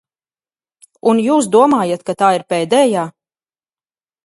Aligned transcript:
Un 1.11 1.21
jūs 1.25 1.51
domājat, 1.57 2.07
ka 2.09 2.17
tā 2.23 2.33
ir 2.39 2.47
pēdējā? 2.55 3.07